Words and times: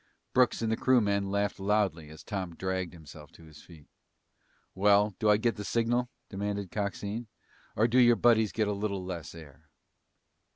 Brooks 0.33 0.63
and 0.63 0.71
the 0.71 0.77
crewmen 0.77 1.29
laughed 1.29 1.59
loudly 1.59 2.09
as 2.09 2.23
Tom 2.23 2.55
dragged 2.55 2.91
himself 2.93 3.31
to 3.33 3.43
his 3.43 3.61
feet. 3.61 3.85
"Well, 4.73 5.13
do 5.19 5.29
I 5.29 5.37
get 5.37 5.57
the 5.57 5.63
signal?" 5.63 6.09
demanded 6.27 6.71
Coxine. 6.71 7.27
"Or 7.75 7.87
do 7.87 7.99
your 7.99 8.15
buddies 8.15 8.51
get 8.51 8.67
a 8.67 8.73
little 8.73 9.05
less 9.05 9.35
air?" 9.35 9.69